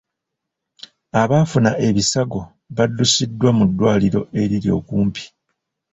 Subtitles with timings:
[1.21, 2.41] Abaafuna ebisago
[2.75, 5.23] b'addusibwa mu ddwaliro eriri okumpi.